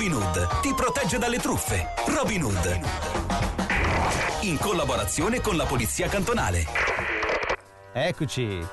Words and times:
Robin 0.00 0.14
Hood 0.14 0.60
ti 0.62 0.72
protegge 0.72 1.18
dalle 1.18 1.36
truffe. 1.36 1.88
Robin 2.06 2.42
Hood. 2.42 2.80
In 4.40 4.56
collaborazione 4.56 5.42
con 5.42 5.58
la 5.58 5.66
Polizia 5.66 6.08
Cantonale. 6.08 6.64
Eccoci. 7.92 8.66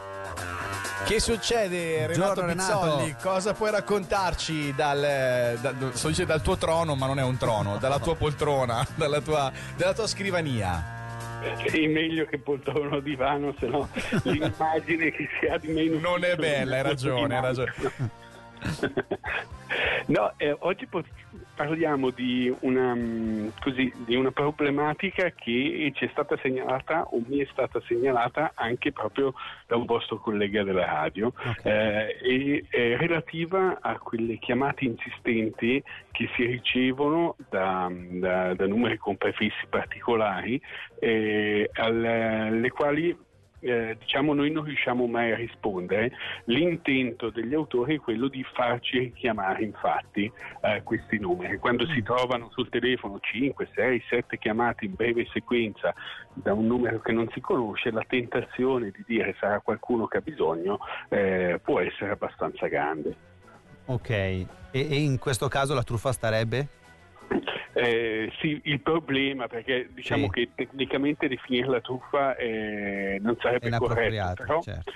Che 1.04 1.20
succede 1.20 2.08
Renato 2.08 2.46
Buongiorno, 2.46 2.54
Pizzolli? 2.54 3.04
Renato. 3.08 3.28
Cosa 3.30 3.54
puoi 3.54 3.72
raccontarci 3.72 4.74
dal, 4.74 5.58
da- 5.60 5.74
sto 5.92 6.08
dicendo 6.08 6.32
dal 6.32 6.42
tuo 6.42 6.56
trono, 6.56 6.96
ma 6.96 7.08
non 7.08 7.20
è 7.20 7.24
un 7.24 7.36
trono, 7.36 7.76
dalla 7.76 8.00
tua 8.00 8.16
poltrona, 8.16 8.88
dalla 8.96 9.20
tua, 9.20 9.52
dalla 9.76 9.94
tua 9.94 10.08
scrivania? 10.08 10.96
Sì, 11.68 11.88
meglio 11.88 12.26
che 12.26 12.40
poltrona 12.40 12.96
o 12.96 13.00
divano, 13.02 13.54
se 13.60 13.66
no 13.68 13.90
l'immagine 14.24 15.12
che 15.12 15.28
si 15.38 15.46
ha 15.48 15.58
di 15.58 15.68
me 15.68 15.82
in 15.82 16.00
Non 16.00 16.24
è 16.24 16.38
bella, 16.38 16.76
hai 16.76 16.80
è 16.80 16.84
ragione, 16.84 17.36
hai 17.36 17.42
ragione. 17.42 17.74
No, 20.08 20.32
eh, 20.38 20.56
oggi 20.60 20.88
parliamo 21.56 22.12
di 22.12 22.54
una, 22.62 22.96
mm, 22.96 23.48
così, 23.60 23.92
di 24.06 24.16
una 24.16 24.32
problematica 24.32 25.32
che 25.32 25.92
ci 25.94 26.06
è 26.06 26.10
stata 26.12 26.38
segnalata 26.42 27.04
o 27.12 27.22
mi 27.28 27.40
è 27.40 27.48
stata 27.52 27.82
segnalata 27.86 28.52
anche 28.56 28.94
proprio 28.94 29.34
da 29.66 29.76
un 29.76 29.86
vostro 29.86 30.20
collega 30.20 30.64
della 30.64 30.86
radio 30.86 31.34
eh, 31.64 32.18
e 32.22 32.66
è 32.70 32.96
relativa 32.96 33.80
a 33.82 33.98
quelle 33.98 34.38
chiamate 34.38 34.86
insistenti 34.86 35.84
che 36.12 36.30
si 36.36 36.46
ricevono 36.46 37.36
da, 37.50 37.92
da- 37.92 38.54
da 38.54 38.66
numeri 38.66 38.98
con 38.98 39.18
prefissi 39.18 39.66
particolari 39.70 40.62
eh, 41.00 41.70
alle, 41.74 42.48
alle 42.48 42.70
quali 42.70 43.26
eh, 43.60 43.96
diciamo 44.00 44.34
noi 44.34 44.52
non 44.52 44.64
riusciamo 44.64 45.06
mai 45.08 45.32
a 45.32 45.36
rispondere. 45.36 46.12
L'intento 46.46 47.30
degli 47.30 47.54
autori 47.54 47.96
è 47.96 48.00
quello 48.00 48.28
di 48.28 48.44
farci 48.54 49.00
richiamare 49.00 49.64
infatti 49.64 50.32
eh, 50.62 50.82
questi 50.84 51.18
numeri. 51.18 51.58
Quando 51.58 51.86
si 51.88 52.02
trovano 52.04 52.50
sul 52.52 52.70
telefono 52.70 53.20
5, 53.20 53.70
6, 53.74 54.04
7 54.10 54.38
chiamate 54.38 54.86
in 54.86 54.94
breve 54.96 55.28
sequenza 55.32 55.94
da 56.34 56.54
un 56.54 56.68
numero 56.68 57.00
che 57.00 57.12
non 57.12 57.30
si 57.34 57.40
conosce, 57.40 57.92
la 57.92 58.06
tentazione 58.08 58.92
di 58.92 59.04
dire 59.08 59.36
sarà 59.40 59.60
qualcuno 59.60 60.08
che 60.08 60.18
ha 60.18 60.22
bisogno 60.22 60.80
eh, 61.10 61.60
può 61.64 61.80
essere 61.80 62.12
abbastanza 62.12 62.68
grande. 62.68 63.16
Ok. 63.86 64.10
E, 64.10 64.48
e 64.72 64.96
in 64.96 65.18
questo 65.18 65.48
caso 65.48 65.74
la 65.74 65.84
truffa 65.84 66.12
starebbe? 66.12 66.77
Eh, 67.78 68.32
sì, 68.40 68.60
il 68.66 68.82
problema, 68.82 69.48
perché 69.48 69.90
diciamo 69.92 70.26
Sì. 70.26 70.30
che 70.32 70.50
tecnicamente 70.56 71.28
definire 71.28 71.68
la 71.68 71.82
truffa 71.82 72.36
eh, 72.36 73.20
non 73.22 73.38
sarebbe 73.40 73.70
corretto, 73.78 74.34
però 74.36 74.62
certo. 74.62 74.92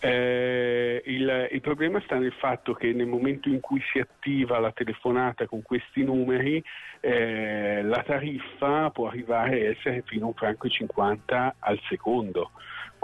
Eh, 0.00 1.02
il, 1.06 1.48
il 1.50 1.60
problema 1.62 1.98
sta 2.04 2.16
nel 2.16 2.32
fatto 2.32 2.74
che 2.74 2.92
nel 2.92 3.06
momento 3.06 3.48
in 3.48 3.60
cui 3.60 3.80
si 3.90 3.98
attiva 3.98 4.58
la 4.58 4.70
telefonata 4.70 5.46
con 5.46 5.62
questi 5.62 6.02
numeri, 6.04 6.62
eh, 7.00 7.80
la 7.82 8.02
tariffa 8.02 8.90
può 8.90 9.08
arrivare 9.08 9.66
a 9.66 9.70
essere 9.70 10.02
fino 10.04 10.24
a 10.26 10.28
un 10.28 10.34
franco 10.34 10.66
e 10.66 10.70
50 10.70 11.56
al 11.58 11.80
secondo. 11.88 12.50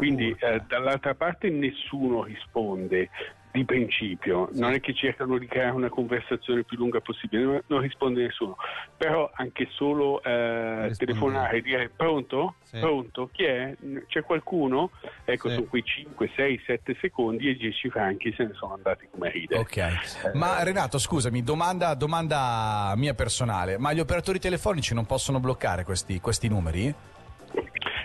Quindi 0.01 0.35
eh, 0.39 0.63
dall'altra 0.67 1.15
parte 1.15 1.51
nessuno 1.51 2.23
risponde 2.23 3.11
di 3.53 3.67
principio, 3.67 4.49
non 4.53 4.73
è 4.73 4.81
che 4.81 4.95
cercano 4.95 5.37
di 5.37 5.47
creare 5.47 5.73
una 5.73 5.91
conversazione 5.91 6.63
più 6.65 6.79
lunga 6.79 7.03
possibile, 7.03 7.65
non, 7.67 7.81
risponde 7.81 8.23
nessuno, 8.23 8.57
però 8.97 9.31
anche 9.35 9.69
solo 9.73 10.23
eh, 10.23 10.91
telefonare 10.97 11.59
e 11.59 11.61
dire 11.61 11.91
pronto? 11.95 12.55
Sì. 12.63 12.79
Pronto? 12.79 13.29
Chi 13.31 13.45
è? 13.45 13.77
C'è 14.07 14.23
qualcuno? 14.23 14.91
Ecco, 15.27 15.49
Sì. 15.49 15.55
sono 15.57 15.67
quei 15.67 15.85
5, 15.85 16.31
6, 16.35 16.63
7 16.65 16.97
secondi 16.99 17.51
e 17.51 17.57
10 17.57 17.91
franchi 17.91 18.33
se 18.35 18.45
ne 18.45 18.55
sono 18.55 18.73
andati 18.73 19.07
come 19.11 19.31
ride. 19.31 19.59
Ok. 19.59 20.33
Ma 20.33 20.63
Renato, 20.63 20.97
scusami, 20.97 21.43
domanda, 21.43 21.93
domanda 21.93 22.95
mia 22.97 23.13
personale, 23.13 23.77
ma 23.77 23.93
gli 23.93 24.01
operatori 24.01 24.39
telefonici 24.39 24.95
non 24.95 25.05
possono 25.05 25.41
bloccare 25.41 25.85
questi, 25.85 26.21
questi 26.21 26.49
numeri? 26.49 26.95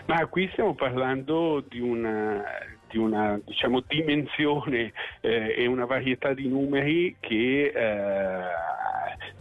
Ma 0.06 0.26
qui 0.28 0.48
stiamo 0.52 0.76
parlando 0.76 1.64
di 1.68 1.80
una, 1.80 2.44
di 2.88 2.98
una 2.98 3.40
diciamo, 3.44 3.82
dimensione 3.88 4.94
eh, 5.22 5.56
e 5.58 5.66
una 5.66 5.86
varietà 5.86 6.34
di 6.34 6.48
numeri 6.48 7.16
che, 7.20 7.72
eh, 7.74 8.42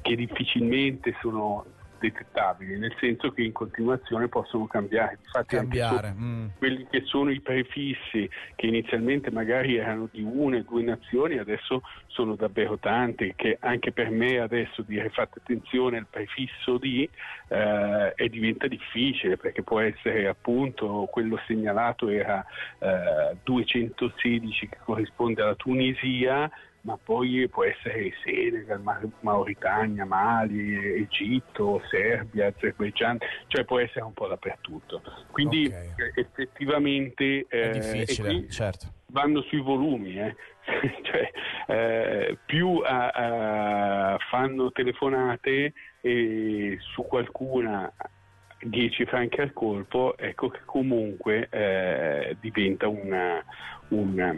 che 0.00 0.16
difficilmente 0.16 1.14
sono 1.20 1.66
detettabili, 1.98 2.78
nel 2.78 2.94
senso 2.98 3.30
che 3.32 3.42
in 3.42 3.52
continuazione 3.52 4.28
possono 4.28 4.66
cambiare. 4.66 5.18
Infatti 5.24 5.56
Cambiare. 5.56 6.12
mm. 6.12 6.46
quelli 6.58 6.86
che 6.90 7.02
sono 7.04 7.30
i 7.30 7.40
prefissi 7.40 8.28
che 8.54 8.66
inizialmente 8.66 9.30
magari 9.30 9.76
erano 9.76 10.08
di 10.10 10.22
una 10.22 10.56
e 10.56 10.64
due 10.64 10.82
nazioni 10.82 11.38
adesso 11.38 11.82
sono 12.06 12.34
davvero 12.36 12.78
tante 12.78 13.34
che 13.36 13.56
anche 13.60 13.92
per 13.92 14.10
me 14.10 14.38
adesso 14.38 14.82
dire 14.82 15.10
fate 15.10 15.40
attenzione 15.40 15.98
al 15.98 16.06
prefisso 16.08 16.78
di 16.78 17.08
eh, 17.48 18.28
diventa 18.28 18.66
difficile 18.66 19.36
perché 19.36 19.62
può 19.62 19.80
essere 19.80 20.26
appunto 20.26 21.08
quello 21.10 21.40
segnalato 21.46 22.08
era 22.08 22.44
eh, 22.78 23.36
216 23.42 24.68
che 24.68 24.78
corrisponde 24.84 25.42
alla 25.42 25.54
Tunisia 25.54 26.50
ma 26.84 26.98
poi 27.02 27.48
può 27.48 27.64
essere 27.64 28.12
Senegal, 28.22 28.80
Ma- 28.80 29.00
Mauritania, 29.20 30.04
Mali, 30.04 30.74
Egitto, 31.00 31.82
Serbia, 31.90 32.48
Azerbaijan, 32.48 33.18
cioè 33.46 33.64
può 33.64 33.78
essere 33.78 34.04
un 34.04 34.12
po' 34.12 34.28
dappertutto. 34.28 35.02
Quindi 35.30 35.66
Ok. 35.66 35.72
eh, 35.72 36.12
effettivamente 36.20 37.46
È 37.48 37.56
eh, 37.56 37.70
difficile, 37.70 38.28
e 38.28 38.32
qui 38.40 38.50
certo. 38.50 38.86
vanno 39.06 39.40
sui 39.42 39.60
volumi, 39.60 40.18
eh. 40.18 40.36
Cioè, 41.04 41.30
eh, 41.68 42.38
più 42.44 42.80
a- 42.84 43.08
a- 43.08 44.18
fanno 44.30 44.70
telefonate 44.72 45.72
e 46.00 46.76
su 46.80 47.02
qualcuna 47.06 47.90
10 48.60 49.04
franchi 49.06 49.40
al 49.40 49.52
colpo, 49.52 50.16
ecco 50.16 50.48
che 50.48 50.60
comunque 50.64 51.48
eh, 51.50 52.36
diventa 52.40 52.88
una- 52.88 53.42
una- 53.94 54.34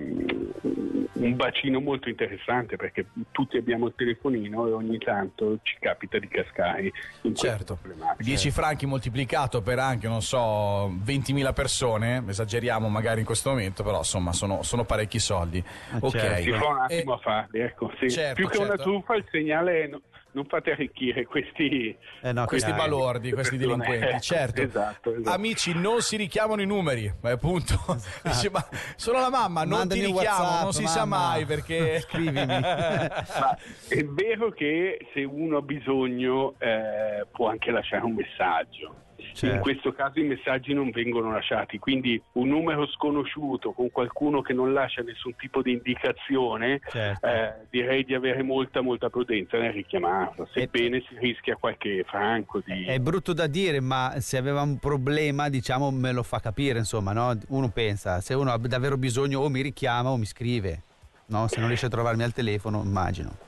un 1.12 1.34
bacino 1.34 1.80
molto 1.80 2.08
interessante 2.08 2.76
perché 2.76 3.06
tutti 3.30 3.56
abbiamo 3.56 3.86
il 3.86 3.94
telefonino 3.96 4.66
e 4.68 4.72
ogni 4.72 4.98
tanto 4.98 5.58
ci 5.62 5.76
capita 5.80 6.18
di 6.18 6.28
cascare 6.28 6.92
in 7.22 7.34
Certo, 7.34 7.76
problematiche. 7.80 8.22
10 8.24 8.50
franchi 8.50 8.86
moltiplicato 8.86 9.62
per 9.62 9.78
anche, 9.78 10.08
non 10.08 10.22
so, 10.22 10.88
20.000 11.02 11.52
persone, 11.52 12.22
esageriamo 12.28 12.88
magari 12.88 13.20
in 13.20 13.26
questo 13.26 13.50
momento, 13.50 13.82
però 13.82 13.98
insomma 13.98 14.32
sono, 14.32 14.62
sono 14.62 14.84
parecchi 14.84 15.18
soldi. 15.18 15.62
ok. 16.00 16.10
certo. 16.18 16.42
Si 16.42 16.52
fa 16.52 16.66
un 16.68 16.78
attimo 16.78 17.12
Eh, 17.12 17.14
a 17.14 17.18
farli, 17.18 17.60
ecco. 17.60 17.92
sì. 17.98 18.10
certo, 18.10 18.34
Più 18.34 18.48
che 18.48 18.58
una 18.58 18.66
certo. 18.68 18.82
truffa 18.82 19.14
il 19.14 19.24
segnale 19.30 19.84
è 19.84 19.90
non 20.36 20.44
fate 20.44 20.72
arricchire 20.72 21.24
questi, 21.24 21.96
Eh 22.20 22.32
no, 22.32 22.44
questi 22.44 22.68
dai. 22.70 22.78
balordi, 22.78 23.32
questi 23.32 23.56
delinquenti, 23.56 24.16
Eh, 24.16 24.20
certo. 24.20 24.60
esatto, 24.60 25.14
esatto. 25.14 25.34
Amici, 25.34 25.72
non 25.74 26.02
si 26.02 26.16
richiamano 26.16 26.60
i 26.60 26.66
numeri, 26.66 27.10
ma 27.22 27.30
appunto. 27.30 27.74
Dice, 28.22 28.50
ma 28.50 28.62
sono 28.96 29.18
la 29.20 29.30
mamma, 29.30 29.62
non 29.64 29.78
Mandami 29.78 30.00
ti 30.02 30.06
richiamo, 30.08 30.42
WhatsApp, 30.44 30.62
non 30.62 30.72
si 30.74 30.86
sa 30.86 31.04
mamma. 31.06 31.28
mai 31.28 31.44
perché. 31.46 32.00
Scrivimi. 32.04 32.44
Ma 32.44 33.56
è 33.88 34.04
vero 34.04 34.50
che 34.50 34.98
se 35.14 35.24
uno 35.24 35.56
ha 35.56 35.62
bisogno 35.62 36.54
eh, 36.58 37.26
può 37.32 37.48
anche 37.48 37.70
lasciare 37.70 38.04
un 38.04 38.12
messaggio. 38.14 38.94
Certo. 39.16 39.54
In 39.54 39.60
questo 39.60 39.92
caso 39.92 40.20
i 40.20 40.24
messaggi 40.24 40.72
non 40.72 40.90
vengono 40.90 41.30
lasciati, 41.32 41.78
quindi 41.78 42.20
un 42.32 42.48
numero 42.48 42.86
sconosciuto 42.86 43.72
con 43.72 43.90
qualcuno 43.90 44.42
che 44.42 44.52
non 44.52 44.72
lascia 44.72 45.02
nessun 45.02 45.34
tipo 45.36 45.62
di 45.62 45.72
indicazione, 45.72 46.80
Certo. 46.88 47.26
eh, 47.26 47.54
direi 47.70 48.04
di 48.04 48.14
avere 48.14 48.42
molta 48.42 48.80
molta 48.80 49.10
prudenza 49.10 49.58
nel 49.58 49.72
richiamarlo, 49.72 50.48
sebbene 50.52 51.02
si 51.08 51.16
rischia 51.18 51.56
qualche 51.56 52.04
franco 52.06 52.62
di... 52.64 52.84
È 52.84 52.98
brutto 52.98 53.32
da 53.32 53.46
dire, 53.46 53.80
ma 53.80 54.14
se 54.18 54.36
aveva 54.36 54.62
un 54.62 54.78
problema, 54.78 55.48
diciamo, 55.48 55.90
me 55.90 56.12
lo 56.12 56.22
fa 56.22 56.40
capire, 56.40 56.78
insomma, 56.78 57.12
no? 57.12 57.38
Uno 57.48 57.68
pensa, 57.68 58.20
se 58.20 58.34
uno 58.34 58.52
ha 58.52 58.58
davvero 58.58 58.96
bisogno 58.96 59.40
o 59.40 59.48
mi 59.48 59.60
richiama 59.60 60.10
o 60.10 60.16
mi 60.16 60.26
scrive, 60.26 60.82
no? 61.26 61.48
Se 61.48 61.58
non 61.58 61.68
riesce 61.68 61.86
a 61.86 61.90
trovarmi 61.90 62.22
al 62.22 62.32
telefono, 62.32 62.82
immagino. 62.82 63.45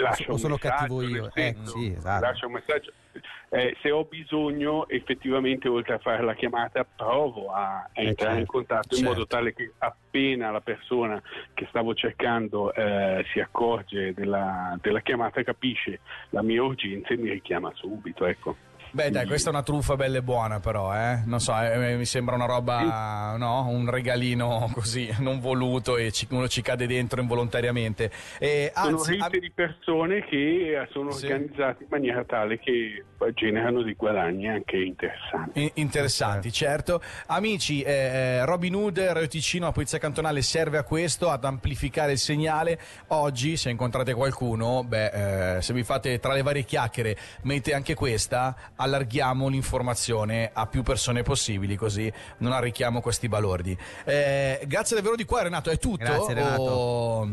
Lascia 0.00 0.32
o 0.32 0.36
sono 0.36 0.56
cattivo 0.56 1.02
io, 1.02 1.26
eh, 1.26 1.30
senso, 1.32 1.78
sì, 1.78 1.92
esatto. 1.96 2.24
lascia 2.24 2.46
un 2.46 2.52
messaggio. 2.52 2.92
Eh, 3.50 3.74
se 3.80 3.90
ho 3.90 4.04
bisogno, 4.04 4.86
effettivamente, 4.88 5.68
oltre 5.68 5.94
a 5.94 5.98
fare 5.98 6.22
la 6.22 6.34
chiamata, 6.34 6.84
provo 6.84 7.50
a, 7.50 7.78
a 7.78 7.88
Eh, 7.94 8.08
entrare 8.08 8.32
in 8.32 8.36
certo. 8.40 8.52
contatto 8.52 8.94
in 8.94 9.00
Certo. 9.00 9.12
modo 9.12 9.26
tale 9.26 9.54
che 9.54 9.72
appena 9.78 10.50
la 10.50 10.60
persona 10.60 11.20
che 11.54 11.66
stavo 11.70 11.94
cercando 11.94 12.72
eh, 12.74 13.24
si 13.32 13.40
accorge 13.40 14.12
della, 14.12 14.78
della 14.82 15.00
chiamata, 15.00 15.42
capisce 15.42 16.00
la 16.30 16.42
mia 16.42 16.62
urgenza 16.62 17.14
e 17.14 17.16
mi 17.16 17.30
richiama 17.30 17.72
subito. 17.74 18.26
Ecco. 18.26 18.56
Beh, 18.90 19.10
dai, 19.10 19.26
questa 19.26 19.50
è 19.50 19.52
una 19.52 19.62
truffa 19.62 19.96
bella 19.96 20.18
e 20.18 20.22
buona, 20.22 20.60
però, 20.60 20.94
eh? 20.94 21.22
Non 21.26 21.40
so, 21.40 21.58
eh, 21.60 21.96
mi 21.96 22.04
sembra 22.04 22.34
una 22.34 22.46
roba, 22.46 23.36
no? 23.36 23.66
Un 23.68 23.88
regalino 23.90 24.70
così 24.74 25.14
non 25.18 25.40
voluto 25.40 25.96
e 25.96 26.10
ci, 26.10 26.26
uno 26.30 26.48
ci 26.48 26.62
cade 26.62 26.86
dentro 26.86 27.20
involontariamente. 27.20 28.10
E, 28.38 28.72
sono 28.74 28.96
anzi, 28.96 29.18
rete 29.20 29.38
di 29.40 29.50
persone 29.50 30.24
che 30.24 30.80
eh, 30.80 30.88
sono 30.90 31.10
Sì. 31.10 31.26
organizzate 31.26 31.82
in 31.84 31.88
maniera 31.90 32.24
tale 32.24 32.58
che 32.58 33.04
generano 33.34 33.82
dei 33.82 33.94
guadagni 33.94 34.48
anche 34.48 34.76
interessanti. 34.76 35.60
in- 35.62 35.70
interessanti, 35.74 36.52
certo. 36.52 37.00
Amici, 37.26 37.82
eh, 37.82 37.92
eh, 37.92 38.44
Robin 38.44 38.74
Hood, 38.74 38.98
Radio 38.98 39.28
Ticino, 39.28 39.66
la 39.66 39.72
Polizia 39.72 39.98
Cantonale 39.98 40.40
serve 40.42 40.78
a 40.78 40.82
questo, 40.84 41.28
ad 41.30 41.44
amplificare 41.44 42.12
il 42.12 42.18
segnale. 42.18 42.78
Oggi, 43.08 43.56
se 43.56 43.70
incontrate 43.70 44.14
qualcuno, 44.14 44.84
beh, 44.84 45.56
eh, 45.56 45.62
se 45.62 45.72
vi 45.72 45.82
fate 45.82 46.18
tra 46.20 46.32
le 46.32 46.42
varie 46.42 46.62
chiacchiere, 46.64 47.16
mette 47.42 47.74
anche 47.74 47.94
questa, 47.94 48.56
allarghiamo 48.80 49.48
l'informazione 49.48 50.50
a 50.52 50.66
più 50.66 50.82
persone 50.82 51.22
possibili, 51.22 51.76
così 51.76 52.12
non 52.38 52.52
arricchiamo 52.52 53.00
questi 53.00 53.28
balordi. 53.28 53.76
Eh, 54.04 54.62
grazie 54.66 54.96
davvero 54.96 55.16
di 55.16 55.24
cuore, 55.24 55.44
Renato. 55.44 55.70
È 55.70 55.78
tutto? 55.78 56.04
Grazie, 56.04 56.34
Renato. 56.34 56.62
O- 56.62 57.28